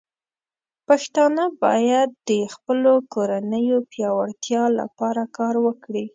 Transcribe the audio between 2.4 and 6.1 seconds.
خپلو کورنيو پياوړتیا لپاره کار وکړي.